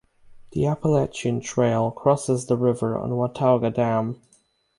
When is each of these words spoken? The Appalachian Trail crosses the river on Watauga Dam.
The 0.53 0.65
Appalachian 0.65 1.41
Trail 1.41 1.91
crosses 1.91 2.47
the 2.47 2.57
river 2.57 2.97
on 2.97 3.15
Watauga 3.17 3.69
Dam. 3.69 4.19